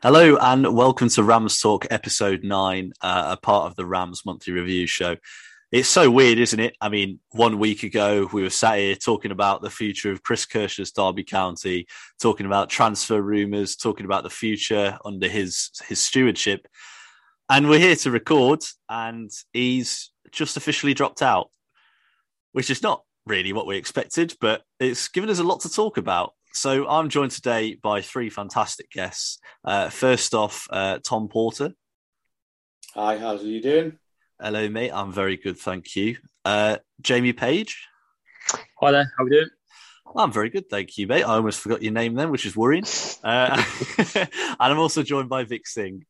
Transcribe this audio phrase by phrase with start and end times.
[0.00, 4.52] Hello and welcome to Rams Talk episode nine, uh, a part of the Rams monthly
[4.52, 5.16] review show.
[5.72, 6.76] It's so weird, isn't it?
[6.80, 10.46] I mean, one week ago we were sat here talking about the future of Chris
[10.46, 11.88] Kirchner's Derby County,
[12.22, 16.68] talking about transfer rumours, talking about the future under his his stewardship,
[17.50, 21.50] and we're here to record, and he's just officially dropped out,
[22.52, 25.96] which is not really what we expected, but it's given us a lot to talk
[25.96, 26.34] about.
[26.58, 29.38] So I'm joined today by three fantastic guests.
[29.64, 31.70] Uh, first off, uh, Tom Porter.
[32.94, 33.96] Hi, how's you doing?
[34.40, 34.90] Hello, mate.
[34.92, 36.16] I'm very good, thank you.
[36.44, 37.86] Uh, Jamie Page.
[38.80, 39.48] Hi there, how are we doing?
[40.16, 41.22] I'm very good, thank you, mate.
[41.22, 42.86] I almost forgot your name then, which is worrying.
[43.22, 43.62] Uh,
[44.16, 44.28] and
[44.58, 46.06] I'm also joined by Vic Singh.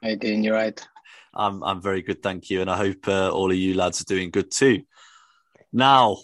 [0.00, 0.44] How you doing?
[0.44, 0.80] You're right.
[1.34, 4.04] I'm I'm very good, thank you, and I hope uh, all of you lads are
[4.04, 4.84] doing good too.
[5.72, 6.18] Now,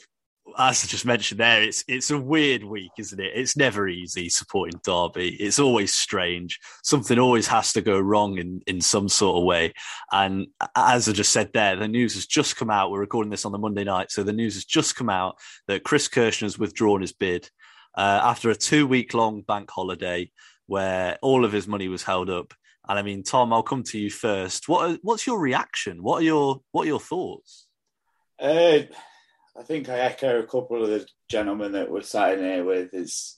[0.56, 3.32] as I just mentioned there, it's it's a weird week, isn't it?
[3.34, 5.36] It's never easy supporting Derby.
[5.36, 6.59] It's always strange.
[6.82, 9.72] Something always has to go wrong in in some sort of way.
[10.12, 12.91] And as I just said there, the news has just come out.
[12.91, 15.84] We're recording this on the Monday night, so the news has just come out that
[15.84, 17.50] Chris Kirchner's withdrawn his bid
[17.97, 20.31] uh, after a two week long bank holiday
[20.66, 22.54] where all of his money was held up.
[22.88, 24.69] And I mean, Tom, I'll come to you first.
[24.69, 26.03] What are, what's your reaction?
[26.03, 27.66] What are your what are your thoughts?
[28.41, 28.81] Uh,
[29.58, 32.94] I think I echo a couple of the gentlemen that we're sat in here with.
[32.94, 33.36] It's,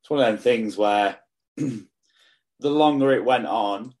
[0.00, 1.18] it's one of them things where
[1.56, 1.86] the
[2.60, 3.92] longer it went on,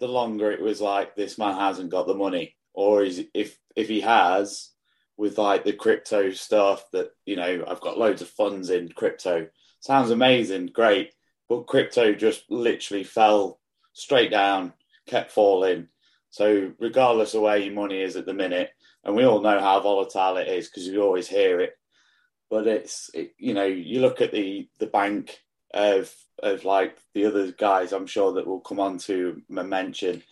[0.00, 3.88] the longer it was like this man hasn't got the money, or is if if
[3.88, 4.70] he has,
[5.16, 9.48] with like the crypto stuff that you know I've got loads of funds in crypto.
[9.80, 11.14] Sounds amazing, great,
[11.48, 13.60] but crypto just literally fell
[13.94, 14.74] straight down,
[15.06, 15.88] kept falling.
[16.28, 18.70] So regardless of where your money is at the minute,
[19.04, 21.72] and we all know how volatile it is because you always hear it.
[22.50, 25.38] But it's it, you know you look at the the bank
[25.74, 30.22] of of like the other guys I'm sure that will come on to mention,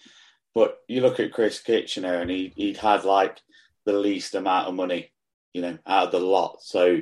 [0.54, 3.40] but you look at Chris Kitchener and he he'd had like
[3.86, 5.12] the least amount of money,
[5.52, 6.58] you know, out of the lot.
[6.62, 7.00] So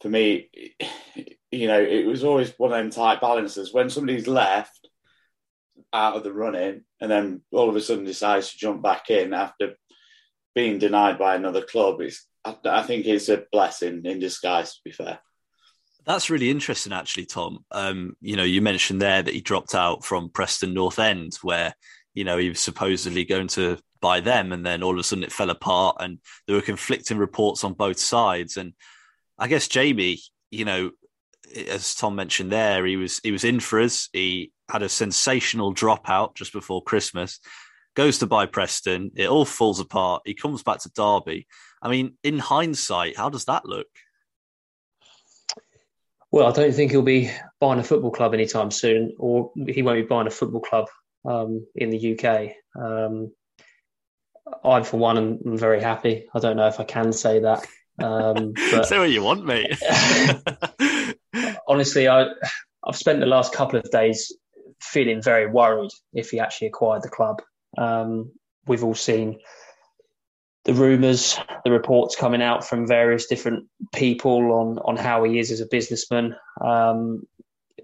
[0.00, 0.50] for me,
[1.50, 4.88] you know, it was always one of them tight balances when somebody's left
[5.92, 9.34] out of the running and then all of a sudden decides to jump back in
[9.34, 9.74] after
[10.60, 14.92] being denied by another club is I, think it's a blessing in disguise to be
[14.92, 15.18] fair
[16.04, 17.64] That's really interesting, actually, Tom.
[17.70, 21.74] Um, you know, you mentioned there that he dropped out from Preston North End, where
[22.14, 25.24] you know he was supposedly going to buy them, and then all of a sudden
[25.24, 28.56] it fell apart, and there were conflicting reports on both sides.
[28.56, 28.72] And
[29.38, 30.90] I guess Jamie, you know,
[31.68, 34.08] as Tom mentioned there, he was he was in for us.
[34.12, 37.40] He had a sensational dropout just before Christmas,
[37.94, 39.10] goes to buy Preston.
[39.16, 40.22] It all falls apart.
[40.24, 41.46] He comes back to Derby.
[41.82, 43.88] I mean, in hindsight, how does that look?
[46.32, 49.98] Well, I don't think he'll be buying a football club anytime soon, or he won't
[49.98, 50.86] be buying a football club
[51.24, 52.52] um, in the UK.
[52.80, 53.32] Um,
[54.64, 56.26] I, for one, am very happy.
[56.32, 57.66] I don't know if I can say that.
[57.98, 59.76] Um, but Say what you want, mate.
[61.70, 62.26] honestly, I,
[62.84, 64.32] I've spent the last couple of days
[64.80, 67.40] feeling very worried if he actually acquired the club.
[67.78, 68.32] Um,
[68.66, 69.40] we've all seen
[70.64, 75.50] the rumours, the reports coming out from various different people on on how he is
[75.50, 76.36] as a businessman.
[76.60, 77.26] Um,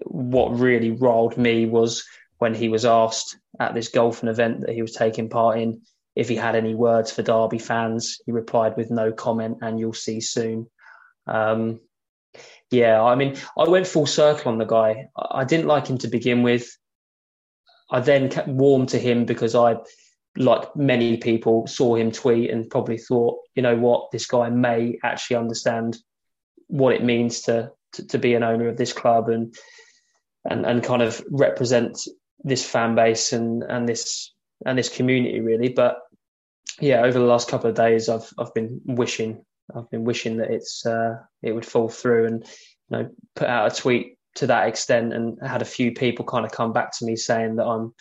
[0.05, 2.05] what really riled me was
[2.37, 5.81] when he was asked at this golfing event that he was taking part in
[6.15, 8.19] if he had any words for Derby fans.
[8.25, 10.67] He replied with no comment, and you'll see soon.
[11.25, 11.79] Um,
[12.69, 15.07] yeah, I mean, I went full circle on the guy.
[15.17, 16.67] I I didn't like him to begin with.
[17.89, 19.77] I then kept warm to him because I,
[20.35, 24.99] like many people, saw him tweet and probably thought, you know what, this guy may
[25.03, 25.97] actually understand
[26.67, 29.55] what it means to to, to be an owner of this club and
[30.43, 31.97] and and kind of represent
[32.43, 34.33] this fan base and and this
[34.65, 35.69] and this community really.
[35.69, 35.99] But
[36.79, 39.45] yeah, over the last couple of days, I've I've been wishing
[39.75, 43.71] I've been wishing that it's uh, it would fall through and you know put out
[43.71, 47.05] a tweet to that extent and had a few people kind of come back to
[47.05, 47.93] me saying that I'm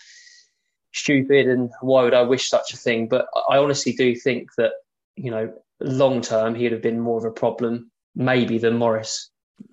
[0.92, 3.08] stupid and why would I wish such a thing.
[3.08, 4.72] But I honestly do think that
[5.16, 9.30] you know long term he'd have been more of a problem maybe than Morris,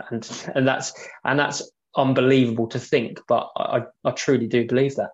[0.09, 0.93] and and that's
[1.23, 5.11] and that's unbelievable to think, but I I truly do believe that.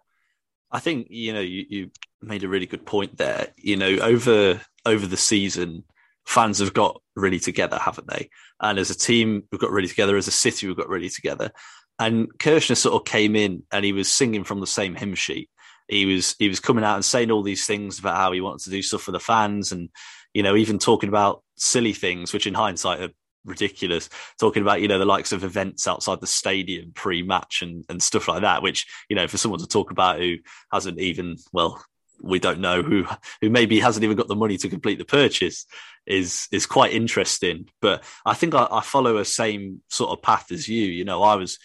[0.72, 1.92] I think you know you, you
[2.22, 3.48] made a really good point there.
[3.58, 5.84] You know, over over the season,
[6.26, 8.30] fans have got really together, haven't they?
[8.60, 10.18] And as a team, we've got really together.
[10.18, 11.52] As a city, we've got really together.
[12.00, 15.50] And Kirchner sort of came in and he was singing from the same hymn sheet.
[15.88, 18.64] He was he was coming out and saying all these things about how he wanted
[18.64, 19.90] to do stuff for the fans, and
[20.34, 23.10] you know, even talking about silly things, which in hindsight are
[23.46, 28.04] ridiculous talking about you know the likes of events outside the stadium pre-match and and
[28.04, 30.36] stuff like that which you know for someone to talk about who
[30.72, 31.84] hasn't even well
[32.22, 33.06] we don't know who
[33.42, 35.66] who maybe hasn't even got the money to complete the purchase
[36.06, 40.52] is is quite interesting but i think i, I follow a same sort of path
[40.52, 41.60] as you you know i was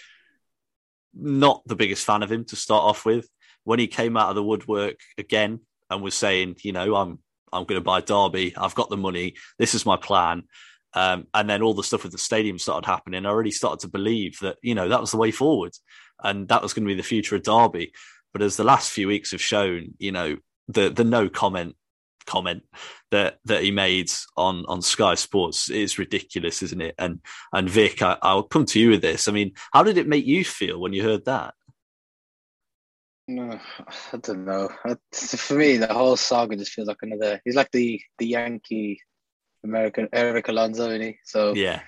[1.15, 3.29] not the biggest fan of him to start off with
[3.65, 5.61] when he came out of the woodwork again
[5.91, 7.19] and was saying you know i'm
[7.53, 10.45] i'm going to buy derby i've got the money this is my plan
[10.95, 13.27] um, and then all the stuff with the stadium started happening.
[13.27, 15.73] I already started to believe that, you know, that was the way forward
[16.23, 17.93] and that was going to be the future of Derby.
[18.34, 20.36] But as the last few weeks have shown, you know,
[20.69, 21.76] the the no comment
[22.26, 22.62] comment
[23.10, 26.94] that that he made on on Sky Sports is ridiculous, isn't it?
[26.98, 27.20] And
[27.52, 29.28] and Vic, I, will come to you with this.
[29.28, 31.54] I mean, how did it make you feel when you heard that?
[33.26, 33.58] No,
[34.12, 34.69] I don't know.
[35.12, 37.40] For me, the whole saga just feels like another.
[37.44, 39.00] He's like the the Yankee
[39.62, 41.19] American Erik Alonso, isn't he?
[41.25, 41.82] So yeah,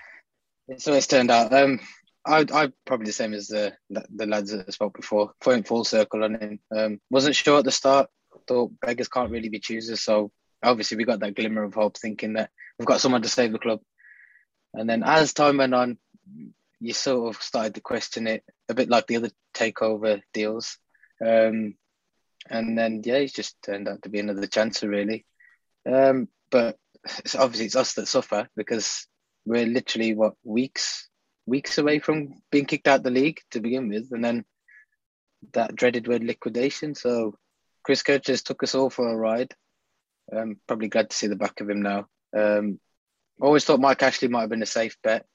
[0.67, 1.53] it's always turned out.
[1.53, 1.79] Um,
[2.27, 5.31] I I probably the same as the the lads that spoke before.
[5.41, 6.59] Point full circle on him.
[6.75, 8.09] Um, wasn't sure at the start.
[8.47, 10.01] Thought beggars can't really be choosers.
[10.01, 10.31] So
[10.63, 13.59] obviously we got that glimmer of hope, thinking that we've got someone to save the
[13.59, 13.79] club.
[14.73, 15.97] And then as time went on,
[16.79, 20.77] you sort of started to question it a bit like the other takeover deals.
[21.25, 21.75] Um,
[22.49, 25.25] and then yeah, he's just turned out to be another chancer really.
[25.89, 26.77] Um, but
[27.19, 29.07] it's obviously it's us that suffer because
[29.45, 31.09] we're literally what weeks
[31.47, 34.45] weeks away from being kicked out the league to begin with, and then
[35.53, 36.93] that dreaded word liquidation.
[36.93, 37.35] So
[37.83, 39.55] Chris Kirchner took us all for a ride.
[40.31, 42.07] Um, probably glad to see the back of him now.
[42.35, 42.79] Um,
[43.41, 45.25] always thought Mike Ashley might have been a safe bet,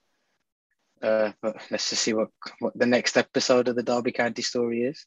[1.03, 2.29] uh, but let's just see what
[2.59, 5.07] what the next episode of the Derby County story is.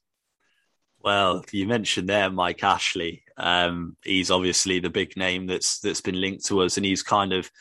[1.04, 3.24] Well, you mentioned there Mike Ashley.
[3.38, 7.32] Um, he's obviously the big name that's that's been linked to us, and he's kind
[7.32, 7.52] of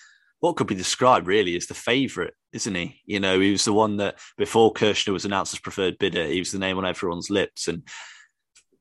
[0.45, 3.01] what could be described really as the favourite, isn't he?
[3.07, 6.39] You know, he was the one that before Kirchner was announced as preferred bidder, he
[6.39, 7.67] was the name on everyone's lips.
[7.67, 7.83] And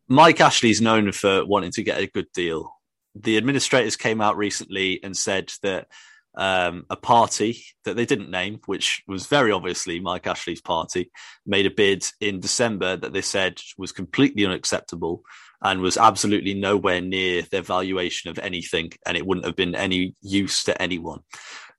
[0.10, 2.76] Mike Ashley's known for wanting to get a good deal.
[3.16, 5.88] The administrators came out recently and said that
[6.36, 11.12] um, a party that they didn't name, which was very obviously Mike Ashley's party,
[11.46, 15.24] made a bid in December that they said was completely unacceptable
[15.64, 20.16] and was absolutely nowhere near their valuation of anything, and it wouldn't have been any
[20.22, 21.22] use to anyone.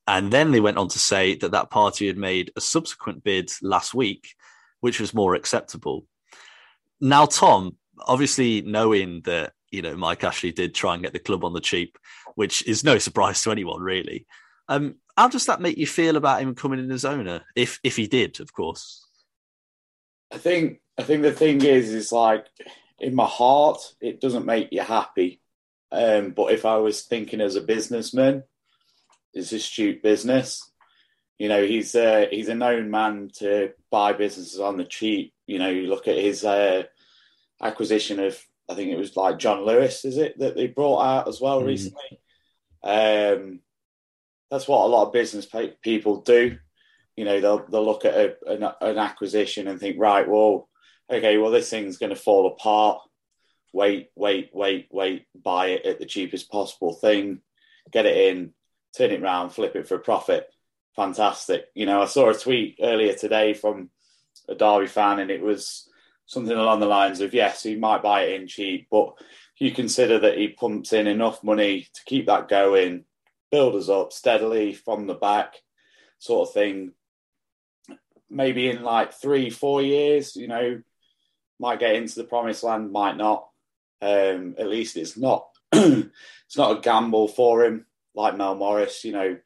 [0.07, 3.51] And then they went on to say that that party had made a subsequent bid
[3.63, 4.35] last week,
[4.81, 6.07] which was more acceptable.
[7.01, 11.45] Now, Tom, obviously knowing that you know Mike Ashley did try and get the club
[11.45, 11.99] on the cheap,
[12.35, 14.27] which is no surprise to anyone really.
[14.69, 17.97] Um, how does that make you feel about him coming in as owner, if if
[17.97, 19.07] he did, of course?
[20.33, 22.47] I think I think the thing is, is like
[22.99, 25.41] in my heart, it doesn't make you happy.
[25.91, 28.45] Um, but if I was thinking as a businessman,
[29.33, 30.71] it's astute business.
[31.39, 35.35] You know, he's uh, he's a known man to buy businesses on the cheap.
[35.47, 36.85] You know, you look at his uh,
[37.61, 41.29] acquisition of, I think it was like John Lewis, is it that they brought out
[41.29, 41.67] as well mm.
[41.67, 42.21] recently?
[42.83, 43.61] Um,
[44.51, 45.49] that's what a lot of business
[45.83, 46.59] people do.
[47.17, 50.69] You know, they'll they'll look at a, an, an acquisition and think, right, well,
[51.11, 53.01] okay, well, this thing's going to fall apart.
[53.73, 55.27] Wait, wait, wait, wait.
[55.35, 57.41] Buy it at the cheapest possible thing,
[57.91, 58.53] get it in,
[58.97, 60.49] turn it around, flip it for a profit.
[60.95, 61.67] Fantastic.
[61.75, 63.91] You know, I saw a tweet earlier today from
[64.49, 65.89] a Derby fan, and it was
[66.27, 69.15] something along the lines of, yes, he might buy it in cheap, but
[69.59, 73.05] you consider that he pumps in enough money to keep that going,
[73.51, 75.55] build us up steadily from the back,
[76.19, 76.93] sort of thing.
[78.31, 80.83] Maybe in like three, four years, you know,
[81.59, 83.49] might get into the promised land, might not.
[84.03, 89.05] Um, at least it's not it's not a gamble for him like Mel Morris.
[89.05, 89.37] You know,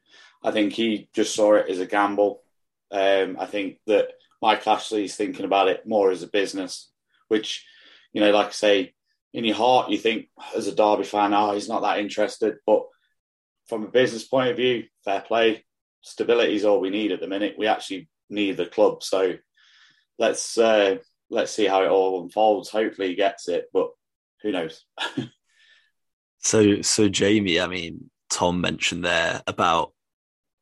[0.43, 2.41] I think he just saw it as a gamble.
[2.91, 4.09] Um, I think that
[4.41, 6.89] Mike Ashley is thinking about it more as a business,
[7.27, 7.65] which,
[8.13, 8.93] you know, like I say,
[9.33, 12.55] in your heart, you think as a Derby fan, oh, he's not that interested.
[12.65, 12.85] But
[13.67, 15.65] from a business point of view, fair play,
[16.01, 17.55] stability is all we need at the minute.
[17.57, 19.03] We actually need the club.
[19.03, 19.35] So
[20.17, 20.97] let's uh,
[21.29, 22.69] let's see how it all unfolds.
[22.69, 23.89] Hopefully, he gets it, but
[24.41, 24.83] who knows?
[26.39, 29.93] so, so Jamie, I mean, Tom mentioned there about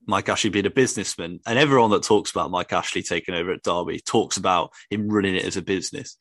[0.06, 3.64] Mike Ashley being a businessman, and everyone that talks about Mike Ashley taking over at
[3.64, 6.18] Derby talks about him running it as a business.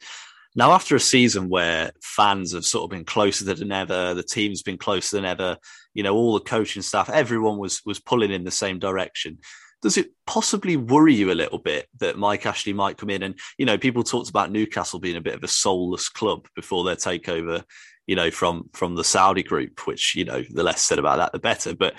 [0.54, 4.62] Now, after a season where fans have sort of been closer than ever, the team's
[4.62, 5.58] been closer than ever,
[5.92, 9.38] you know, all the coaching staff, everyone was was pulling in the same direction
[9.87, 13.38] does it possibly worry you a little bit that Mike Ashley might come in and
[13.57, 16.97] you know people talked about Newcastle being a bit of a soulless club before their
[16.97, 17.62] takeover
[18.09, 21.31] you know from from the Saudi group which you know the less said about that
[21.31, 21.73] the better.
[21.73, 21.95] But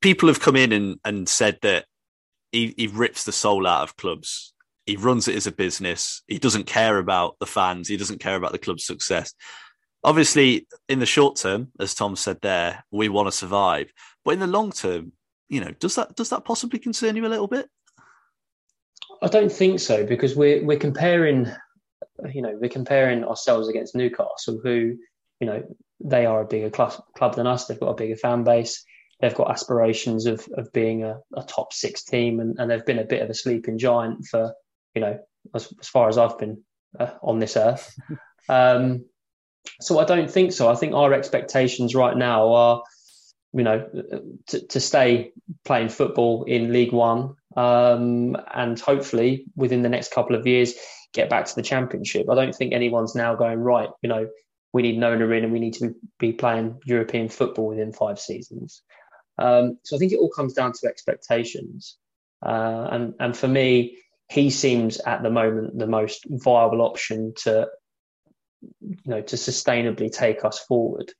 [0.00, 1.84] people have come in and and said that
[2.52, 4.54] he, he rips the soul out of clubs.
[4.86, 6.22] He runs it as a business.
[6.26, 7.86] He doesn't care about the fans.
[7.86, 9.34] He doesn't care about the club's success.
[10.02, 13.92] Obviously in the short term as Tom said there we want to survive.
[14.24, 15.12] But in the long term
[15.52, 17.68] you know, does that does that possibly concern you a little bit?
[19.20, 21.46] I don't think so because we're we're comparing,
[22.32, 24.96] you know, we're comparing ourselves against Newcastle, who,
[25.40, 25.62] you know,
[26.02, 27.66] they are a bigger club, club than us.
[27.66, 28.82] They've got a bigger fan base.
[29.20, 32.98] They've got aspirations of of being a, a top six team, and, and they've been
[32.98, 34.54] a bit of a sleeping giant for,
[34.94, 35.18] you know,
[35.54, 36.62] as, as far as I've been
[36.98, 37.94] uh, on this earth.
[38.48, 39.04] Um,
[39.80, 40.68] so I don't think so.
[40.68, 42.82] I think our expectations right now are
[43.52, 43.88] you know,
[44.48, 45.32] to, to stay
[45.64, 50.74] playing football in League One um, and hopefully within the next couple of years
[51.12, 52.30] get back to the Championship.
[52.30, 53.90] I don't think anyone's now going right.
[54.02, 54.28] You know,
[54.72, 58.82] we need Nona in and we need to be playing European football within five seasons.
[59.38, 61.96] Um, so I think it all comes down to expectations.
[62.44, 67.68] Uh, and and for me, he seems at the moment the most viable option to
[68.80, 71.12] you know to sustainably take us forward.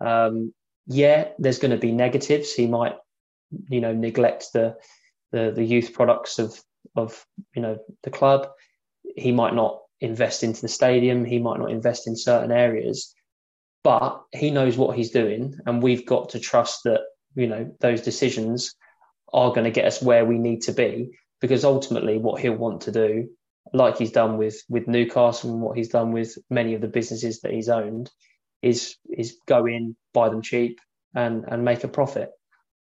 [0.00, 0.52] Um,
[0.86, 2.52] yeah, there's going to be negatives.
[2.52, 2.96] He might,
[3.68, 4.76] you know, neglect the
[5.32, 6.60] the, the youth products of
[6.96, 8.48] of you know the club.
[9.16, 11.24] He might not invest into the stadium.
[11.24, 13.14] He might not invest in certain areas,
[13.84, 17.00] but he knows what he's doing, and we've got to trust that
[17.34, 18.74] you know those decisions
[19.32, 21.10] are going to get us where we need to be.
[21.40, 23.30] Because ultimately, what he'll want to do,
[23.72, 27.40] like he's done with with Newcastle and what he's done with many of the businesses
[27.40, 28.10] that he's owned,
[28.62, 30.80] is is go in, buy them cheap,
[31.14, 32.30] and and make a profit.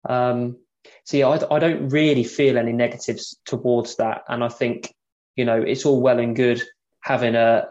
[0.08, 0.58] Um,
[1.04, 4.94] so yeah, I, I don't really feel any negatives towards that, and I think
[5.36, 6.62] you know it's all well and good
[7.02, 7.68] having a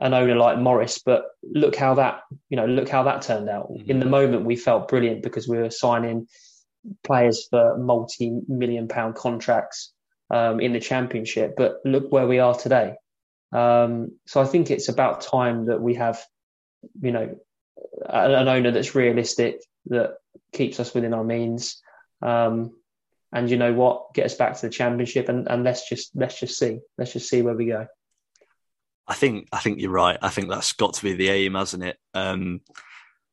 [0.00, 3.70] an owner like Morris, but look how that you know look how that turned out.
[3.70, 3.90] Mm-hmm.
[3.90, 6.26] In the moment, we felt brilliant because we were signing
[7.04, 9.92] players for multi-million pound contracts
[10.30, 11.54] um, in the championship.
[11.56, 12.94] But look where we are today.
[13.52, 16.22] Um, so I think it's about time that we have,
[17.00, 17.36] you know,
[18.08, 20.14] an owner that's realistic, that
[20.52, 21.80] keeps us within our means.
[22.22, 22.72] Um,
[23.32, 26.40] and you know what, get us back to the championship, and, and let's just let's
[26.40, 27.86] just see, let's just see where we go.
[29.06, 30.18] I think I think you're right.
[30.20, 31.98] I think that's got to be the aim, hasn't it?
[32.14, 32.62] Um,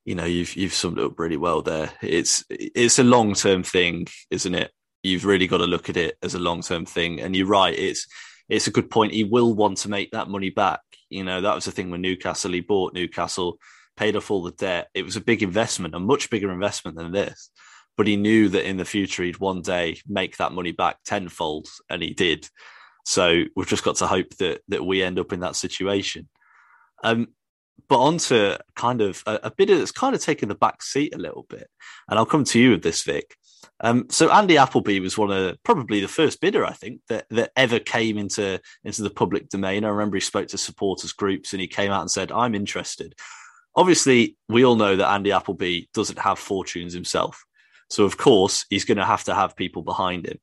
[0.04, 1.92] you know, you've you've summed it up really well there.
[2.02, 4.72] It's it's a long term thing, isn't it?
[5.04, 7.78] You've really got to look at it as a long term thing, and you're right.
[7.78, 8.08] It's
[8.50, 9.14] it's a good point.
[9.14, 10.82] He will want to make that money back.
[11.10, 12.52] You know, that was the thing with Newcastle.
[12.52, 13.60] He bought Newcastle
[13.98, 14.90] paid off all the debt.
[14.94, 17.50] It was a big investment, a much bigger investment than this.
[17.98, 21.68] But he knew that in the future he'd one day make that money back tenfold,
[21.90, 22.50] and he did.
[23.06, 26.28] So we've just got to hope that that we end up in that situation.
[27.04, 27.30] Um,
[27.88, 31.14] but on to kind of a, a bit that's kind of taken the back seat
[31.16, 31.70] a little bit,
[32.10, 33.36] and I'll come to you with this, Vic.
[33.82, 37.52] Um, so Andy Appleby was one of probably the first bidder, I think, that that
[37.56, 39.84] ever came into into the public domain.
[39.84, 43.16] I remember he spoke to supporters groups and he came out and said, "I'm interested."
[43.76, 47.46] Obviously, we all know that Andy Appleby doesn't have fortunes himself.
[47.90, 50.40] So, of course, he's going to have to have people behind him.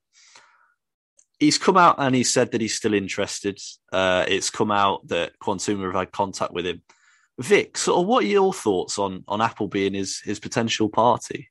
[1.38, 3.58] He's come out and he said that he's still interested.
[3.92, 6.82] Uh, it's come out that Quantuma have had contact with him.
[7.40, 11.48] Vic, sort of what are your thoughts on on Appleby and his his potential party?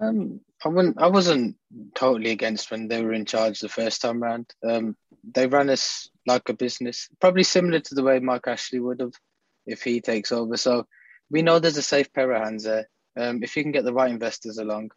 [0.00, 1.00] Um, I wouldn't.
[1.00, 1.56] I wasn't
[1.94, 4.50] totally against when they were in charge the first time round.
[4.66, 9.00] Um, they ran us like a business, probably similar to the way Mike Ashley would
[9.00, 9.14] have
[9.66, 10.56] if he takes over.
[10.56, 10.86] So
[11.30, 12.88] we know there's a safe pair of hands there.
[13.18, 14.90] Um, if you can get the right investors along,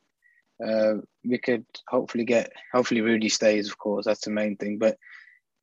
[0.65, 2.51] uh, we could hopefully get.
[2.73, 3.67] Hopefully, Rudy stays.
[3.67, 4.77] Of course, that's the main thing.
[4.77, 4.97] But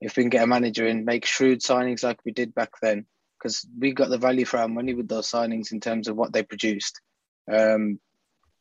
[0.01, 3.07] if we can get a manager in, make shrewd signings like we did back then,
[3.39, 6.33] because we got the value for our money with those signings in terms of what
[6.33, 7.01] they produced.
[7.51, 8.01] Um,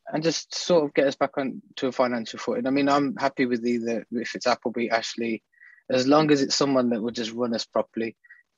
[0.08, 2.68] and just sort of get us back on to a financial footing.
[2.68, 5.42] I mean, I'm happy with either if it's Appleby, Ashley,
[5.90, 8.16] as long as it's someone that will just run us properly.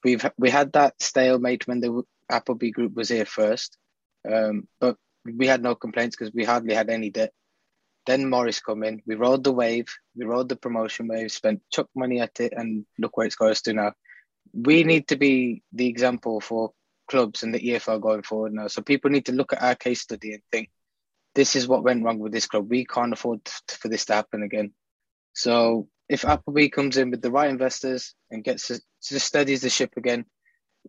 [0.07, 3.77] We've we had that stalemate when the Appleby group was here first,
[4.25, 4.95] um, but
[5.25, 7.33] we had no complaints because we hardly had any debt.
[8.05, 11.89] Then Morris come in, we rode the wave, we rode the promotion wave, spent chuck
[11.93, 13.91] money at it, and look where it's got us to now.
[14.53, 16.71] We need to be the example for
[17.09, 18.67] clubs and the EFL going forward now.
[18.67, 20.69] So people need to look at our case study and think,
[21.35, 22.69] this is what went wrong with this club.
[22.69, 24.71] We can't afford for this to happen again.
[25.33, 29.93] So if Appleby comes in with the right investors and gets to steadies the ship
[29.97, 30.25] again,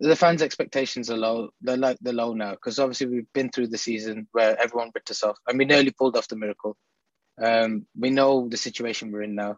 [0.01, 1.51] the fans' expectations are low.
[1.61, 5.11] They're like they're low now because obviously we've been through the season where everyone ripped
[5.11, 6.77] us off, and we nearly pulled off the miracle.
[7.43, 9.57] Um, we know the situation we're in now.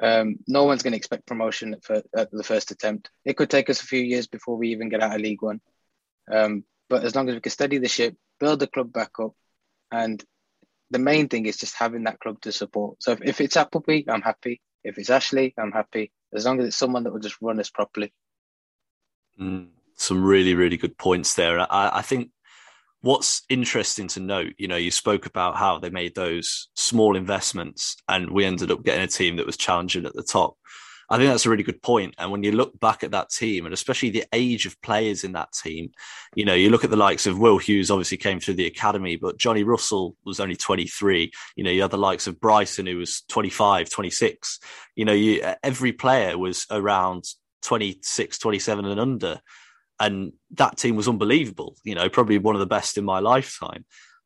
[0.00, 3.10] Um, no one's going to expect promotion at, at, the first attempt.
[3.24, 5.60] It could take us a few years before we even get out of League One.
[6.30, 9.32] Um, but as long as we can steady the ship, build the club back up,
[9.90, 10.22] and
[10.90, 13.02] the main thing is just having that club to support.
[13.02, 14.60] So if, if it's Appleby, I'm happy.
[14.84, 16.12] If it's Ashley, I'm happy.
[16.34, 18.12] As long as it's someone that will just run us properly.
[19.40, 21.60] Mm, some really, really good points there.
[21.60, 22.30] I, I think
[23.02, 27.96] what's interesting to note, you know, you spoke about how they made those small investments
[28.08, 30.56] and we ended up getting a team that was challenging at the top.
[31.10, 32.14] I think that's a really good point.
[32.18, 35.32] And when you look back at that team, and especially the age of players in
[35.32, 35.92] that team,
[36.34, 39.16] you know, you look at the likes of Will Hughes, obviously came through the academy,
[39.16, 41.32] but Johnny Russell was only 23.
[41.56, 44.60] You know, you had the likes of Bryson, who was 25, 26.
[44.96, 47.24] You know, you, every player was around
[47.62, 49.40] 26, 27 and under.
[50.00, 53.84] And that team was unbelievable, you know, probably one of the best in my lifetime.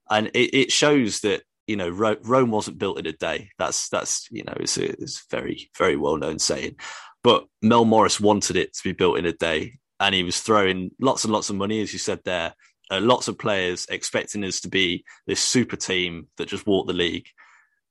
[0.09, 3.51] And it, it shows that you know Rome wasn't built in a day.
[3.59, 6.77] That's that's you know it's a, it's very very well known saying.
[7.23, 10.91] But Mel Morris wanted it to be built in a day, and he was throwing
[11.01, 12.55] lots and lots of money, as you said there,
[12.91, 16.93] uh, lots of players expecting us to be this super team that just walk the
[16.93, 17.27] league.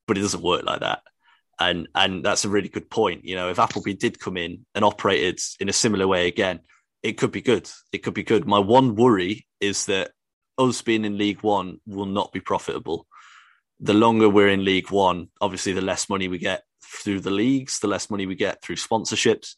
[0.07, 1.01] But it doesn't work like that,
[1.59, 3.25] and and that's a really good point.
[3.25, 6.61] You know, if Appleby did come in and operated in a similar way again,
[7.03, 7.69] it could be good.
[7.91, 8.45] It could be good.
[8.45, 10.11] My one worry is that
[10.57, 13.07] us being in League One will not be profitable
[13.79, 17.79] the longer we're in League One, obviously, the less money we get through the leagues,
[17.79, 19.55] the less money we get through sponsorships.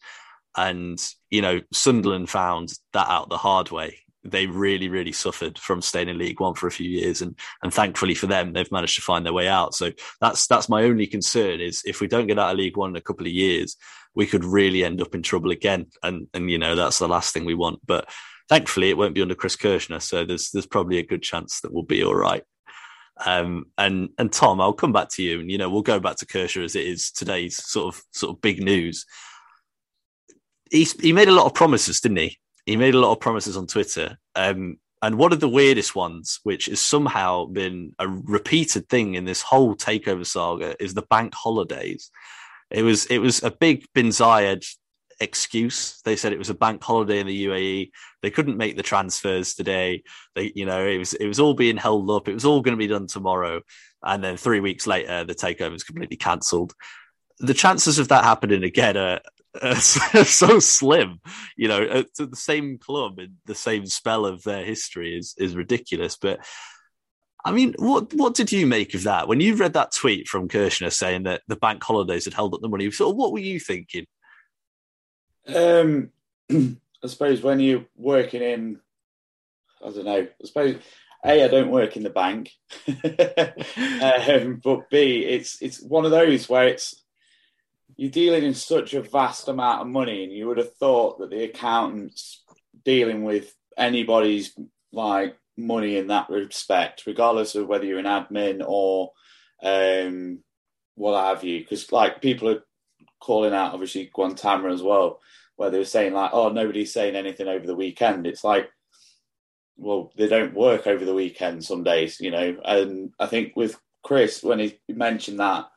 [0.56, 1.00] And,
[1.30, 4.00] you know, Sunderland found that out the hard way.
[4.24, 7.22] They really, really suffered from staying in League One for a few years.
[7.22, 9.76] And, and thankfully for them, they've managed to find their way out.
[9.76, 12.90] So that's, that's my only concern is if we don't get out of League One
[12.90, 13.78] in a couple of years,
[14.16, 15.86] we could really end up in trouble again.
[16.02, 17.80] And, and, you know, that's the last thing we want.
[17.86, 18.10] But
[18.50, 20.00] thankfully, it won't be under Chris Kirchner.
[20.00, 22.44] So there's, there's probably a good chance that we'll be all right.
[23.26, 26.18] Um, and and Tom, I'll come back to you, and you know we'll go back
[26.18, 29.06] to Kirchner as it is today's sort of sort of big news.
[30.72, 32.38] He he made a lot of promises, didn't he?
[32.66, 36.40] He made a lot of promises on Twitter, um, and one of the weirdest ones,
[36.44, 41.34] which has somehow been a repeated thing in this whole takeover saga, is the bank
[41.34, 42.12] holidays.
[42.70, 44.66] It was it was a big Bin Zayed
[45.20, 46.02] excuse.
[46.04, 47.92] They said it was a bank holiday in the UAE.
[48.22, 50.04] They couldn't make the transfers today.
[50.36, 52.28] They, you know, it was it was all being held up.
[52.28, 53.62] It was all going to be done tomorrow,
[54.04, 56.74] and then three weeks later, the takeover was completely cancelled.
[57.40, 59.20] The chances of that happening again are,
[59.62, 61.20] are so slim.
[61.56, 65.56] You know, to the same club in the same spell of their history is is
[65.56, 66.18] ridiculous.
[66.18, 66.40] But
[67.46, 70.50] I mean, what what did you make of that when you read that tweet from
[70.50, 72.88] Kirchner saying that the bank holidays had held up the money?
[72.88, 74.06] Of, what were you thinking?
[75.48, 76.10] Um,
[76.52, 78.80] I suppose when you're working in,
[79.84, 80.28] I don't know.
[80.28, 80.76] I suppose
[81.26, 82.52] a I don't work in the bank,
[82.88, 87.04] um, but b it's it's one of those where it's
[87.96, 91.30] you're dealing in such a vast amount of money, and you would have thought that
[91.30, 92.44] the accountants
[92.86, 94.58] dealing with anybody's
[94.92, 99.12] like money in that respect, regardless of whether you're an admin or
[99.64, 100.40] um,
[100.96, 102.64] what have you, because like people are
[103.20, 105.20] calling out obviously Guantanamo as well
[105.58, 108.70] where they were saying like, "Oh, nobody's saying anything over the weekend." It's like,
[109.76, 112.58] well, they don't work over the weekend some days, you know.
[112.64, 115.70] And I think with Chris, when he mentioned that,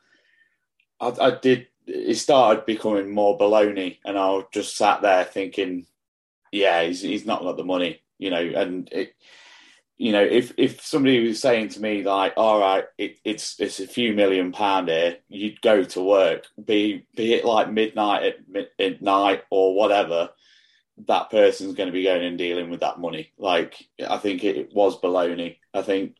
[1.00, 1.66] I, I did.
[1.86, 5.86] It started becoming more baloney, and I just sat there thinking,
[6.52, 8.52] "Yeah, he's he's not got the money," you know.
[8.54, 9.14] And it,
[10.00, 13.80] you know, if if somebody was saying to me like, "All right, it, it's it's
[13.80, 18.68] a few million pound here," you'd go to work, be be it like midnight at
[18.78, 20.30] midnight or whatever.
[21.06, 23.32] That person's going to be going and dealing with that money.
[23.36, 23.76] Like
[24.08, 25.58] I think it was baloney.
[25.74, 26.16] I think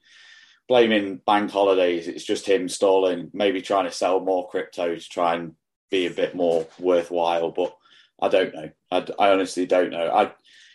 [0.69, 5.37] blaming bank holidays, it's just him stalling, maybe trying to sell more crypto to try
[5.37, 5.55] and
[5.91, 7.51] be a bit more worthwhile.
[7.51, 7.75] But
[8.21, 8.71] I don't know.
[8.91, 10.13] I, I honestly don't know.
[10.13, 10.33] I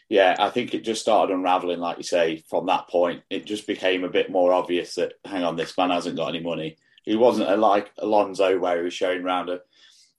[0.10, 3.24] yeah, I think it just started unraveling, like you say, from that point.
[3.30, 6.41] It just became a bit more obvious that hang on, this man hasn't got any
[6.44, 6.78] money.
[7.06, 9.60] He wasn't a, like Alonso, where he was showing around a,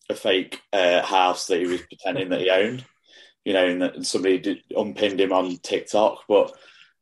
[0.09, 2.85] a fake uh, house that he was pretending that he owned,
[3.45, 6.21] you know, and that somebody did, unpinned him on TikTok.
[6.29, 6.53] But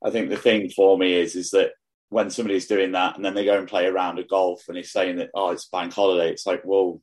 [0.03, 1.73] I think the thing for me is is that
[2.11, 4.77] when somebody's doing that and then they go and play a round of golf and
[4.77, 7.01] he's saying that oh it's bank holiday, it's like well,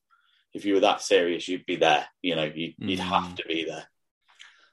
[0.54, 2.06] if you were that serious, you'd be there.
[2.22, 3.04] You know, you'd, you'd Mm.
[3.04, 3.86] have to be there.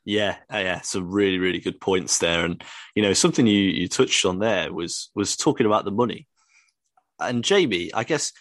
[0.09, 3.88] Yeah, uh, yeah, some really, really good points there, and you know something you you
[3.88, 6.27] touched on there was was talking about the money,
[7.21, 8.33] and Jamie, I guess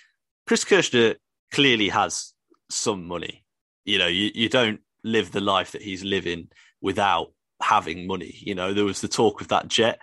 [0.47, 1.15] Chris Kirchner
[1.51, 2.31] clearly has
[2.69, 3.43] some money.
[3.83, 6.47] You know, you you don't live the life that he's living
[6.79, 8.33] without having money.
[8.39, 9.99] You know, there was the talk of that jet.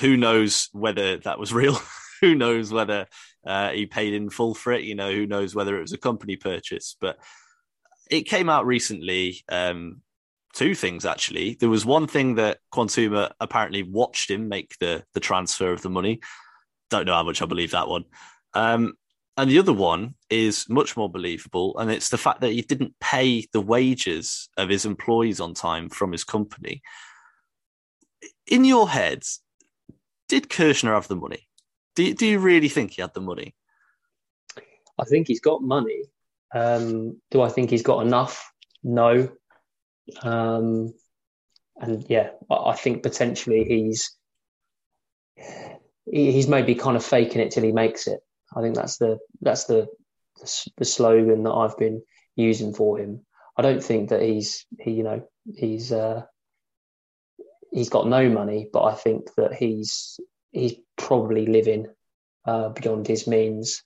[0.00, 1.78] Who knows whether that was real?
[2.22, 3.06] who knows whether
[3.46, 4.84] uh, he paid in full for it?
[4.84, 6.96] You know, who knows whether it was a company purchase?
[6.98, 7.18] But
[8.10, 9.44] it came out recently.
[9.50, 10.00] Um,
[10.56, 11.56] two things actually.
[11.60, 15.90] There was one thing that Quantuma apparently watched him make the the transfer of the
[15.90, 16.20] money.
[16.90, 18.04] Don't know how much I believe that one.
[18.54, 18.94] Um,
[19.36, 22.94] and the other one is much more believable, and it's the fact that he didn't
[23.00, 26.80] pay the wages of his employees on time from his company.
[28.46, 29.42] In your heads,
[30.26, 31.48] did Kirchner have the money?
[31.96, 33.54] Do, do you really think he had the money?
[34.98, 36.04] I think he's got money.
[36.54, 38.50] Um, do I think he's got enough?
[38.82, 39.28] No.
[40.22, 40.94] Um,
[41.78, 44.16] and yeah, I, think potentially he's
[46.10, 48.20] he's maybe kind of faking it till he makes it.
[48.54, 49.86] I think that's the that's the
[50.40, 52.02] the, the slogan that I've been
[52.34, 53.26] using for him.
[53.56, 56.22] I don't think that he's he you know he's uh,
[57.72, 60.18] he's got no money, but I think that he's
[60.52, 61.88] he's probably living
[62.46, 63.82] uh, beyond his means.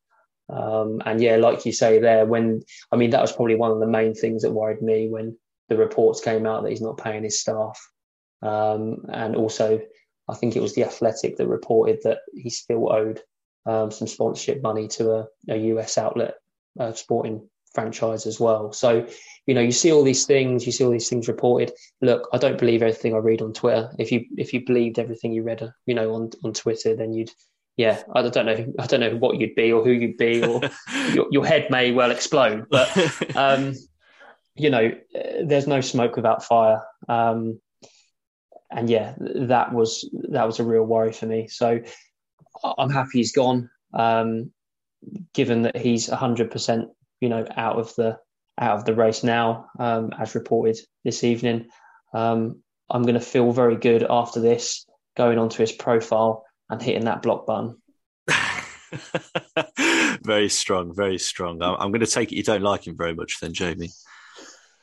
[0.49, 3.81] Um, and yeah, like you say there, when I mean that was probably one of
[3.81, 5.37] the main things that worried me when
[5.71, 7.81] the reports came out that he's not paying his staff,
[8.43, 9.81] um, and also
[10.29, 13.21] I think it was the Athletic that reported that he still owed
[13.65, 16.35] um, some sponsorship money to a, a US outlet
[16.79, 18.73] uh, sporting franchise as well.
[18.73, 19.07] So
[19.47, 21.73] you know you see all these things, you see all these things reported.
[22.03, 23.91] Look, I don't believe everything I read on Twitter.
[23.99, 27.31] If you if you believed everything you read, you know on on Twitter, then you'd
[27.77, 28.73] yeah, I don't know.
[28.79, 30.61] I don't know what you'd be or who you'd be, or
[31.15, 32.67] your, your head may well explode.
[32.69, 33.75] But um,
[34.61, 34.93] you know,
[35.43, 36.83] there's no smoke without fire.
[37.09, 37.61] Um,
[38.71, 41.49] and yeah, that was that was a real worry for me.
[41.49, 41.81] So
[42.63, 43.71] I'm happy he's gone.
[43.95, 44.53] Um,
[45.33, 46.89] given that he's 100, percent
[47.21, 48.19] you know, out of the
[48.59, 51.69] out of the race now, um, as reported this evening.
[52.13, 54.85] Um, I'm going to feel very good after this,
[55.17, 57.81] going onto his profile and hitting that block button.
[60.23, 61.63] very strong, very strong.
[61.63, 63.91] I'm, I'm going to take it you don't like him very much, then, Jamie.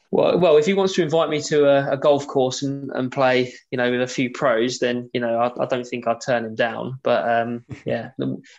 [0.09, 3.11] Well, well, if he wants to invite me to a, a golf course and, and
[3.11, 6.21] play, you know, with a few pros, then you know, I, I don't think I'd
[6.21, 6.99] turn him down.
[7.03, 8.11] But um, yeah,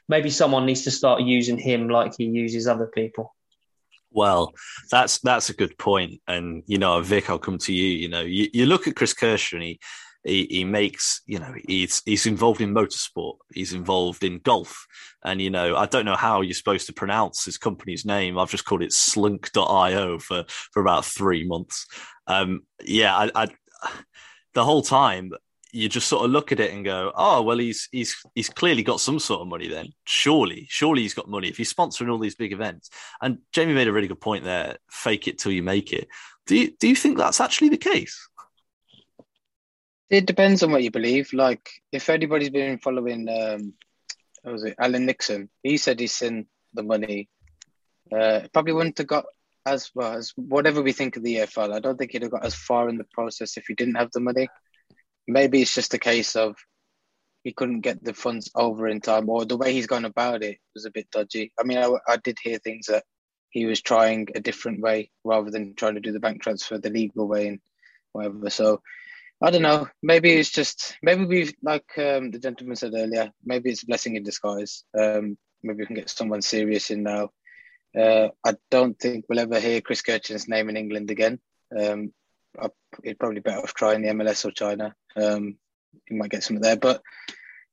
[0.08, 3.34] maybe someone needs to start using him like he uses other people.
[4.10, 4.54] Well,
[4.90, 7.86] that's that's a good point, and you know, Vic, I'll come to you.
[7.86, 9.80] You know, you, you look at Chris Kershaw, and he,
[10.24, 14.86] he he makes, you know, he's he's involved in motorsport, he's involved in golf,
[15.24, 18.38] and you know, I don't know how you're supposed to pronounce his company's name.
[18.38, 21.86] I've just called it Slunk.io for for about three months.
[22.26, 23.48] Um, yeah, I, I
[24.54, 25.32] the whole time
[25.72, 28.82] you just sort of look at it and go, oh well, he's he's he's clearly
[28.82, 29.68] got some sort of money.
[29.68, 32.90] Then surely, surely he's got money if he's sponsoring all these big events.
[33.20, 36.08] And Jamie made a really good point there: fake it till you make it.
[36.46, 38.28] Do you do you think that's actually the case?
[40.10, 41.32] It depends on what you believe.
[41.32, 43.74] Like, if anybody's been following, um,
[44.42, 45.50] what was it Alan Nixon?
[45.62, 47.28] He said he sent the money.
[48.10, 49.26] Uh, probably wouldn't have got
[49.66, 51.74] as well as whatever we think of the EFL.
[51.74, 54.10] I don't think he'd have got as far in the process if he didn't have
[54.12, 54.48] the money.
[55.26, 56.56] Maybe it's just a case of
[57.44, 60.58] he couldn't get the funds over in time, or the way he's gone about it
[60.74, 61.52] was a bit dodgy.
[61.60, 63.04] I mean, I, I did hear things that
[63.50, 66.90] he was trying a different way rather than trying to do the bank transfer the
[66.90, 67.60] legal way and
[68.12, 68.50] whatever.
[68.50, 68.82] So
[69.40, 69.88] I don't know.
[70.02, 73.30] Maybe it's just maybe we've like um, the gentleman said earlier.
[73.44, 74.84] Maybe it's a blessing in disguise.
[74.98, 77.30] Um, maybe we can get someone serious in now.
[77.96, 81.38] Uh, I don't think we'll ever hear Chris Kirchin's name in England again.
[81.76, 82.12] Um,
[83.04, 84.94] he'd probably better off trying the MLS or China.
[85.16, 85.56] Um,
[86.06, 87.02] he might get something there, but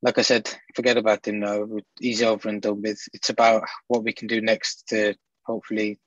[0.01, 1.67] like I said, forget about him now.
[1.99, 2.99] He's over and done with.
[3.13, 5.99] It's about what we can do next to hopefully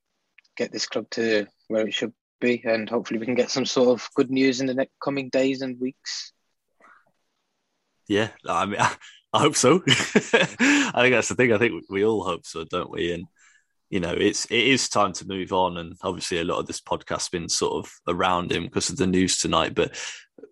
[0.56, 3.88] get this club to where it should be, and hopefully we can get some sort
[3.88, 6.32] of good news in the next coming days and weeks.
[8.08, 8.80] Yeah, I mean,
[9.32, 9.82] I, hope so.
[9.86, 11.52] I think that's the thing.
[11.52, 13.12] I think we all hope so, don't we?
[13.12, 13.24] And
[13.90, 15.78] you know, it's it is time to move on.
[15.78, 19.06] And obviously, a lot of this podcast's been sort of around him because of the
[19.06, 19.74] news tonight.
[19.74, 19.96] But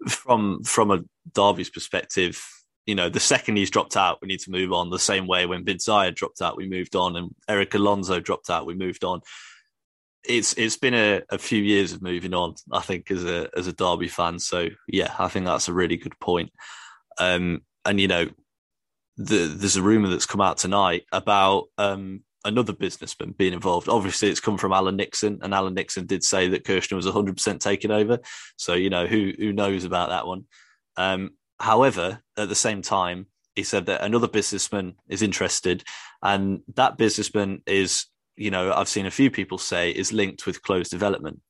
[0.08, 1.02] from from a
[1.34, 2.42] Derby's perspective,
[2.86, 4.90] you know, the second he's dropped out, we need to move on.
[4.90, 8.48] The same way when Bin Zayed dropped out, we moved on, and Erik Alonso dropped
[8.48, 9.20] out, we moved on.
[10.28, 13.66] It's it's been a, a few years of moving on, I think, as a as
[13.66, 14.38] a Derby fan.
[14.38, 16.52] So yeah, I think that's a really good point.
[17.18, 18.28] Um, and you know,
[19.16, 23.88] the, there's a rumor that's come out tonight about um, another businessman being involved.
[23.88, 27.60] Obviously, it's come from Alan Nixon, and Alan Nixon did say that Kirchner was 100%
[27.60, 28.18] taken over.
[28.56, 30.44] So you know who who knows about that one.
[30.96, 35.82] Um, however, at the same time, he said that another businessman is interested,
[36.22, 40.62] and that businessman is, you know, I've seen a few people say is linked with
[40.62, 41.40] Clowes development.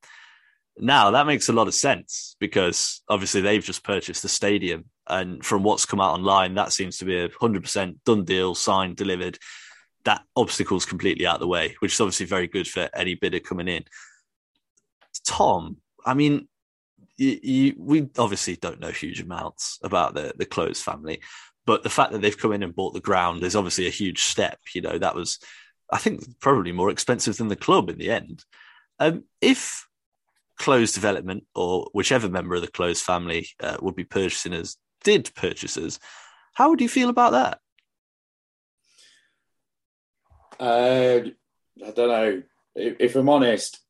[0.78, 5.44] Now that makes a lot of sense because obviously they've just purchased the stadium, and
[5.44, 8.96] from what's come out online, that seems to be a hundred percent done deal, signed,
[8.96, 9.38] delivered.
[10.04, 13.40] That obstacle's completely out of the way, which is obviously very good for any bidder
[13.40, 13.84] coming in.
[15.24, 16.46] Tom, I mean,
[17.16, 21.20] you, you, we obviously don't know huge amounts about the the Clowes family,
[21.64, 24.22] but the fact that they've come in and bought the ground is obviously a huge
[24.22, 24.58] step.
[24.74, 25.38] You know, that was,
[25.90, 28.44] I think, probably more expensive than the club in the end.
[28.98, 29.86] Um, if
[30.58, 35.30] Clowes development or whichever member of the Clowes family uh, would be purchasing as did
[35.34, 36.00] purchases,
[36.54, 37.60] how would you feel about that?
[40.58, 41.28] Uh,
[41.86, 42.42] I don't know.
[42.74, 43.80] If, if I'm honest,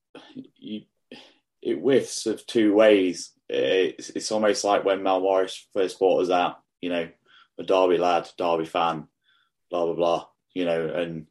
[0.57, 0.83] you
[1.67, 3.33] it whiffs of two ways.
[3.49, 7.09] It's, it's almost like when Mel Morris first bought us out, you know,
[7.59, 9.09] a Derby lad, Derby fan,
[9.69, 11.27] blah, blah, blah, you know, and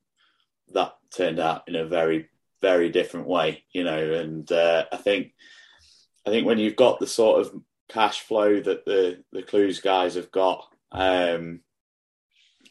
[0.73, 2.29] that turned out in a very,
[2.61, 5.33] very different way, you know, and uh, I think,
[6.25, 10.15] I think when you've got the sort of cash flow that the, the Clowes guys
[10.15, 11.61] have got, um,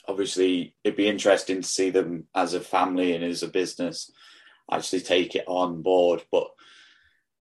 [0.06, 4.10] obviously it'd be interesting to see them as a family and as a business
[4.70, 6.48] actually take it on board, but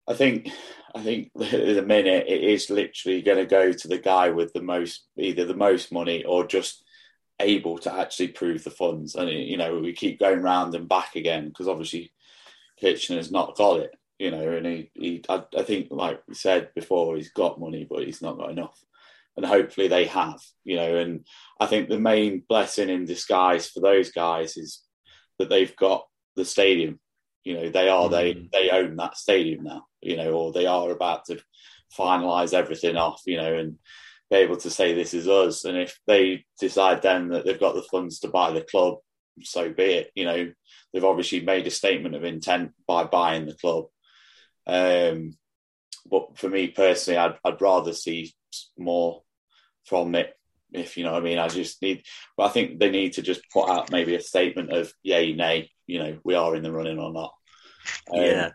[0.09, 0.51] I think
[0.95, 4.63] I think the minute it is literally going to go to the guy with the
[4.63, 6.82] most either the most money or just
[7.43, 9.15] able to actually prove the funds.
[9.15, 12.13] And you know we keep going round and back again because obviously
[12.79, 13.95] Kitchener's not got it.
[14.19, 17.87] You know, and he, he I, I think like we said before, he's got money,
[17.89, 18.79] but he's not got enough.
[19.37, 20.41] And hopefully they have.
[20.65, 21.27] You know, and
[21.61, 24.83] I think the main blessing in disguise for those guys is
[25.39, 27.01] that they've got the stadium
[27.45, 28.11] you know, they are mm.
[28.11, 29.87] they they own that stadium now.
[30.01, 31.41] You know, or they are about to
[31.97, 33.23] finalize everything off.
[33.27, 33.79] You know, and
[34.33, 35.65] be able to say this is us.
[35.65, 38.97] And if they decide then that they've got the funds to buy the club,
[39.43, 40.11] so be it.
[40.15, 40.53] You know,
[40.93, 43.87] they've obviously made a statement of intent by buying the club.
[44.67, 45.37] Um,
[46.11, 48.33] but for me personally, I'd, I'd rather see
[48.79, 49.23] more
[49.85, 50.35] from it.
[50.73, 52.03] If you know what I mean, I just need.
[52.37, 55.71] But I think they need to just put out maybe a statement of yay, nay
[55.87, 57.35] you know we are in the running or not.
[58.11, 58.51] Um, yeah,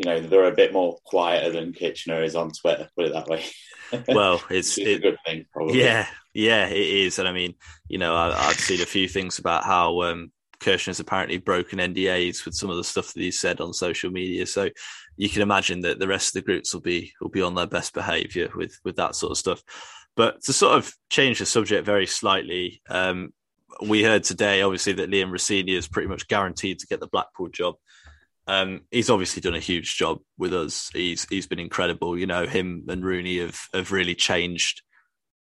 [0.00, 2.88] you know they're a bit more quieter than Kitchener is on Twitter.
[2.96, 3.44] Put it that way.
[4.08, 5.78] well, it's, it's it, a good thing, probably.
[5.78, 7.18] Yeah, yeah, it is.
[7.18, 7.54] And I mean,
[7.86, 12.46] you know, I, have seen a few things about how um, Kirchner's apparently broken NDAs
[12.46, 14.46] with some of the stuff that he said on social media.
[14.46, 14.70] So
[15.18, 17.66] you can imagine that the rest of the groups will be will be on their
[17.66, 19.62] best behaviour with with that sort of stuff.
[20.16, 23.34] But to sort of change the subject very slightly, um,
[23.82, 27.48] we heard today, obviously, that Liam Rosenior is pretty much guaranteed to get the Blackpool
[27.48, 27.74] job.
[28.50, 30.90] Um, he's obviously done a huge job with us.
[30.92, 32.18] He's he's been incredible.
[32.18, 34.82] You know, him and Rooney have have really changed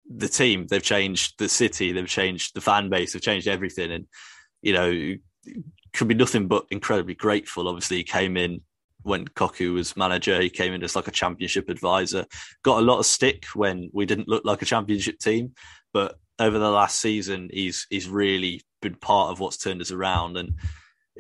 [0.09, 0.67] the team.
[0.67, 1.93] They've changed the city.
[1.93, 3.13] They've changed the fan base.
[3.13, 3.93] They've changed everything.
[3.93, 4.07] And
[4.63, 5.15] you know,
[5.93, 7.69] could be nothing but incredibly grateful.
[7.69, 8.63] Obviously, he came in
[9.03, 10.41] when Cocu was manager.
[10.41, 12.27] He came in as like a championship advisor.
[12.65, 15.53] Got a lot of stick when we didn't look like a championship team,
[15.93, 20.37] but over the last season, he's he's really been part of what's turned us around.
[20.37, 20.55] And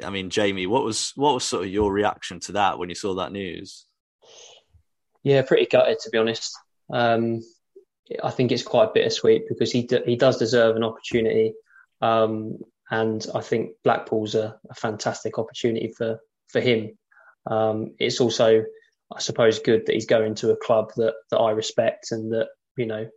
[0.04, 2.94] I mean, Jamie, what was what was sort of your reaction to that when you
[2.94, 3.86] saw that news?
[5.22, 6.56] Yeah, pretty gutted to be honest.
[6.92, 7.42] Um,
[8.22, 11.54] I think it's quite bittersweet because he he does deserve an opportunity,
[12.00, 12.58] um,
[12.90, 16.96] and I think Blackpool's a, a, fantastic opportunity for for him.
[17.46, 18.64] Um, it's also,
[19.14, 22.48] I suppose, good that he's going to a club that that I respect and that
[22.76, 23.08] you know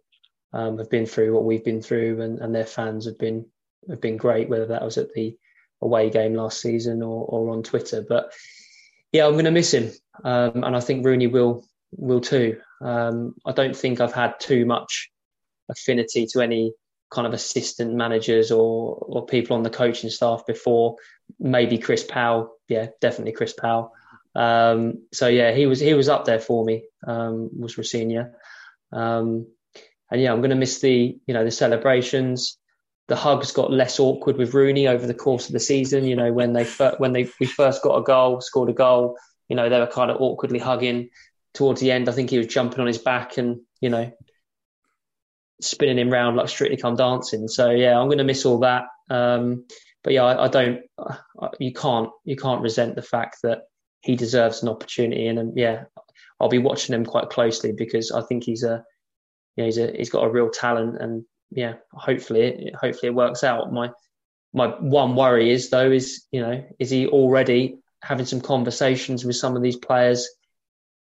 [0.54, 3.46] um, have been through what we've been through, and, and their fans have been
[3.90, 5.38] have been great, whether that was at the
[5.82, 8.06] away game last season or, or on Twitter.
[8.08, 8.34] But
[9.12, 9.92] yeah, I'm going to miss him,
[10.24, 12.60] um, and I think Rooney will will too.
[12.82, 15.12] Um, I don't think I've had too much
[15.70, 16.74] affinity to any
[17.10, 20.96] kind of assistant managers or or people on the coaching staff before.
[21.40, 23.94] Maybe Chris Powell, yeah, definitely Chris Powell.
[24.34, 26.86] Um, so yeah, he was he was up there for me.
[27.06, 28.34] Um, was Rosenior.
[28.92, 29.48] Um,
[30.10, 32.58] and yeah, I'm going to miss the you know the celebrations,
[33.12, 36.06] the hugs got less awkward with Rooney over the course of the season.
[36.06, 36.64] You know, when they
[36.98, 39.18] when they we first got a goal, scored a goal,
[39.50, 41.10] you know, they were kind of awkwardly hugging
[41.54, 42.08] towards the end.
[42.08, 44.14] I think he was jumping on his back and you know
[45.60, 47.50] spinning him round like Strictly Come Dancing.
[47.50, 48.86] So yeah, I'm going to miss all that.
[49.10, 49.66] Um,
[50.06, 50.80] but yeah, I, I don't.
[50.98, 53.64] I, you can't you can't resent the fact that
[54.04, 55.84] he deserves an opportunity, and, and yeah,
[56.40, 58.86] I'll be watching him quite closely because I think he's a
[59.58, 63.44] you know, he's a he's got a real talent, and yeah, hopefully hopefully it works
[63.44, 63.72] out.
[63.72, 63.92] My
[64.54, 69.36] my one worry is though is you know is he already having some conversations with
[69.36, 70.28] some of these players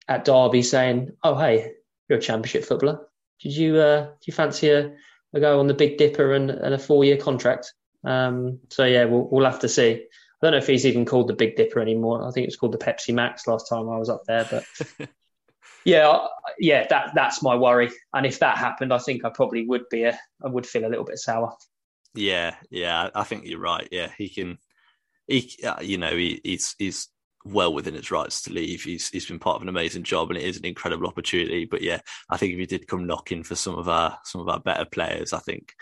[0.07, 1.71] at Derby saying, oh hey,
[2.07, 3.07] you're a championship footballer.
[3.41, 4.93] Did you uh, do you fancy a,
[5.33, 7.73] a go on the Big Dipper and, and a four year contract?
[8.03, 9.93] Um, so yeah, we'll we'll have to see.
[9.93, 12.27] I don't know if he's even called the Big Dipper anymore.
[12.27, 14.65] I think it's called the Pepsi Max last time I was up there, but
[15.85, 16.25] yeah,
[16.59, 17.91] yeah, that that's my worry.
[18.13, 20.89] And if that happened, I think I probably would be a, I would feel a
[20.89, 21.55] little bit sour.
[22.13, 23.87] Yeah, yeah, I think you're right.
[23.91, 24.57] Yeah, he can,
[25.27, 27.09] he, uh, you know, he, he's he's
[27.45, 28.83] well within his rights to leave.
[28.83, 31.65] He's he's been part of an amazing job, and it is an incredible opportunity.
[31.65, 34.49] But yeah, I think if he did come knocking for some of our some of
[34.49, 35.73] our better players, I think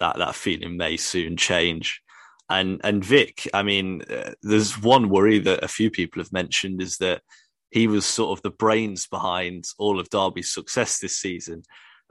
[0.00, 2.02] that that feeling may soon change.
[2.50, 6.82] And and Vic, I mean, uh, there's one worry that a few people have mentioned
[6.82, 7.22] is that
[7.72, 11.62] he was sort of the brains behind all of Derby's success this season.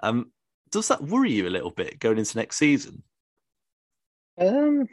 [0.02, 0.32] Um,
[0.72, 3.04] does that worry you a little bit going into next season?
[4.40, 4.88] Um,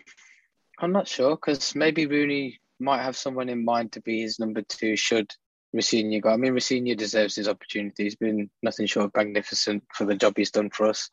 [0.78, 4.61] I'm not sure because maybe Rooney might have someone in mind to be his number
[4.61, 5.33] two should
[5.72, 6.31] Rosenior go.
[6.31, 8.04] I mean, Rosenior deserves his opportunity.
[8.04, 11.09] He's been nothing short of magnificent for the job he's done for us.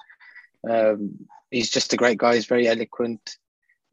[0.69, 2.35] Um, he's just a great guy.
[2.35, 3.37] He's very eloquent.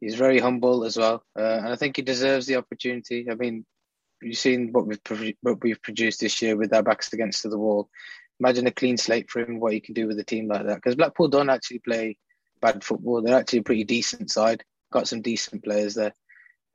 [0.01, 3.29] He's very humble as well, uh, and I think he deserves the opportunity.
[3.31, 3.65] I mean,
[4.23, 5.01] you've seen what we've
[5.43, 7.89] what we've produced this year with our backs against the wall.
[8.41, 10.77] Imagine a clean slate for him, what he can do with a team like that.
[10.77, 12.17] Because Blackpool don't actually play
[12.61, 13.23] bad football.
[13.23, 14.65] They're actually a pretty decent side.
[14.93, 16.15] Got some decent players there.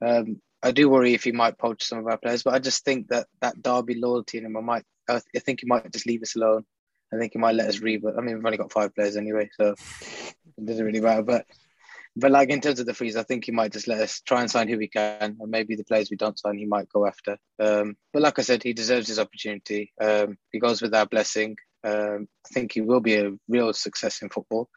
[0.01, 2.83] Um, I do worry if he might poach some of our players, but I just
[2.83, 6.21] think that that Derby loyalty in him, I might, I think he might just leave
[6.21, 6.63] us alone.
[7.13, 8.17] I think he might let us reboot.
[8.17, 9.75] I mean, we've only got five players anyway, so
[10.57, 11.23] it doesn't really matter.
[11.23, 11.45] But
[12.19, 14.41] but like in terms of the freeze, I think he might just let us try
[14.41, 17.05] and sign who we can, and maybe the players we don't sign, he might go
[17.05, 17.37] after.
[17.59, 19.93] Um, but like I said, he deserves his opportunity.
[20.01, 21.57] Um, he goes with our blessing.
[21.83, 24.69] Um, I think he will be a real success in football.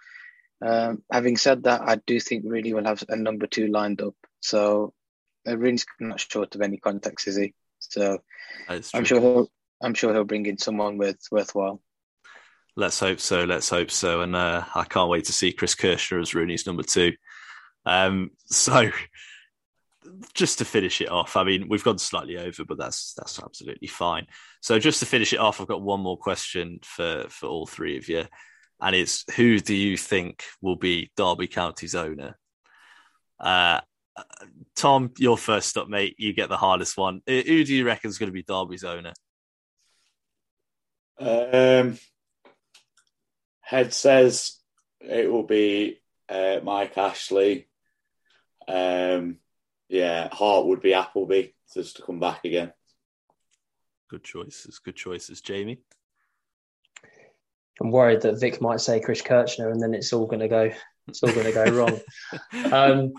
[0.63, 4.15] Um, having said that, I do think really will have a number two lined up.
[4.41, 4.93] So
[5.49, 7.55] uh, Rooney's not short of any contacts, is he?
[7.79, 8.19] So
[8.69, 9.49] I'm sure he'll
[9.83, 11.81] I'm sure he'll bring in someone with worthwhile.
[12.77, 13.45] Let's hope so.
[13.45, 14.21] Let's hope so.
[14.21, 17.13] And uh, I can't wait to see Chris Kirchner as Rooney's number two.
[17.87, 18.91] Um, so
[20.35, 23.89] just to finish it off, I mean, we've gone slightly over, but that's that's absolutely
[23.89, 24.27] fine.
[24.61, 27.97] So just to finish it off, I've got one more question for for all three
[27.99, 28.25] of you,
[28.81, 32.39] and it's who do you think will be Derby County's owner?
[33.39, 33.81] Uh,
[34.77, 36.17] Tom, you're first up, mate.
[36.19, 37.23] You get the hardest one.
[37.27, 39.13] Who do you reckon is going to be Derby's owner?
[41.19, 41.99] Um,
[43.61, 44.59] Head says
[45.01, 47.69] it will be uh, Mike Ashley.
[48.71, 49.39] Um,
[49.89, 52.73] yeah, Heart would be Appleby just to come back again.
[54.09, 54.79] Good choices.
[54.79, 55.81] Good choices, Jamie.
[57.81, 60.71] I'm worried that Vic might say Chris Kirchner, and then it's all going to go.
[61.09, 62.01] It's all going to go wrong.
[62.73, 63.13] Um,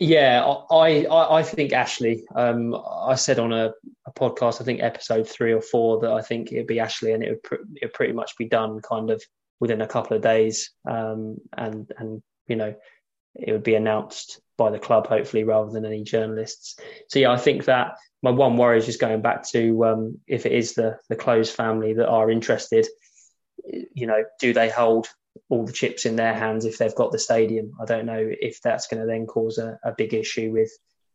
[0.00, 2.24] yeah, I, I, I think Ashley.
[2.34, 3.72] Um, I said on a,
[4.06, 7.22] a, podcast, I think episode three or four, that I think it'd be Ashley, and
[7.22, 9.22] it would pr- it'd pretty much be done kind of
[9.58, 12.74] within a couple of days, um, and and you know
[13.34, 16.76] it would be announced by the club, hopefully, rather than any journalists.
[17.08, 20.44] So yeah, I think that my one worry is just going back to um, if
[20.44, 22.86] it is the the Clowes family that are interested,
[23.94, 25.08] you know, do they hold
[25.48, 27.72] all the chips in their hands if they've got the stadium?
[27.80, 30.70] I don't know if that's going to then cause a, a big issue with,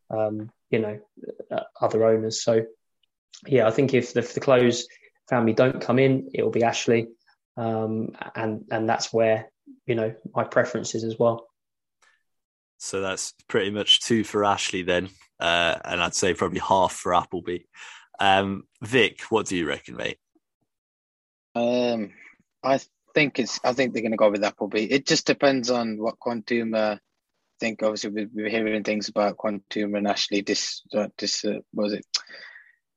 [0.10, 1.00] um, you know,
[1.52, 2.42] uh, other owners.
[2.42, 2.66] So
[3.46, 4.88] yeah, I think if the, if the Clowes
[5.30, 7.10] family don't come in, it will be Ashley,
[7.58, 9.52] um, and and that's where
[9.86, 11.48] you know my preference is as well.
[12.84, 15.08] So that's pretty much two for Ashley then,
[15.40, 17.60] uh, and I'd say probably half for Appleby.
[18.20, 20.18] Um, Vic, what do you reckon, mate?
[21.56, 22.12] Um,
[22.62, 22.82] I
[23.14, 23.62] think it's.
[23.64, 24.92] I think they're going to go with Appleby.
[24.92, 26.74] It just depends on what Quantum.
[26.74, 26.98] Uh,
[27.62, 30.42] think obviously we, we're hearing things about Quantum and Ashley.
[30.42, 32.06] This, uh, uh, was it.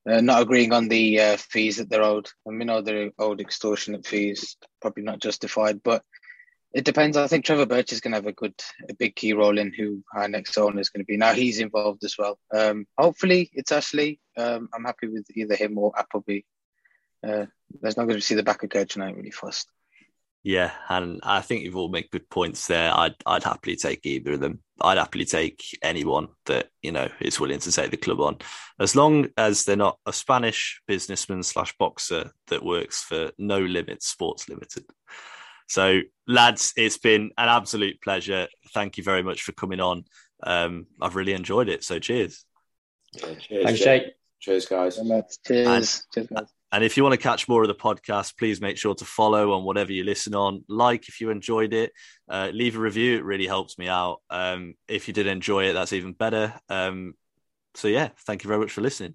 [0.08, 2.28] Uh, not agreeing on the uh, fees that they're owed.
[2.46, 6.02] I mean, know they're owed extortionate fees, probably not justified, but
[6.72, 7.16] it depends.
[7.16, 8.54] I think Trevor Birch is going to have a good,
[8.88, 11.16] a big key role in who our next owner is going to be.
[11.16, 12.38] Now he's involved as well.
[12.54, 14.20] Um, hopefully it's Ashley.
[14.36, 16.40] Um, I'm happy with either him or Appleby.
[17.26, 17.46] Uh,
[17.82, 19.68] as long as we see the back of Coach tonight, really fast.
[20.46, 22.96] Yeah, and I think you've all made good points there.
[22.96, 24.60] I'd I'd happily take either of them.
[24.80, 28.38] I'd happily take anyone that you know is willing to take the club on,
[28.78, 34.06] as long as they're not a Spanish businessman slash boxer that works for No Limits
[34.06, 34.84] Sports Limited.
[35.66, 38.48] So, lads, it's been an absolute pleasure.
[38.72, 40.04] Thank you very much for coming on.
[40.42, 41.84] Um, I've really enjoyed it.
[41.84, 42.44] So, cheers.
[43.14, 44.02] Yeah, cheers, Thanks, Jake.
[44.04, 44.12] Jake.
[44.40, 45.00] Cheers, guys.
[45.46, 46.04] Cheers.
[46.14, 46.48] Cheers, guys.
[46.72, 49.52] And if you want to catch more of the podcast, please make sure to follow
[49.52, 50.64] on whatever you listen on.
[50.68, 51.92] Like if you enjoyed it,
[52.28, 53.16] uh, leave a review.
[53.16, 54.20] It really helps me out.
[54.30, 56.54] Um, if you did enjoy it, that's even better.
[56.68, 57.14] Um,
[57.74, 59.14] so, yeah, thank you very much for listening.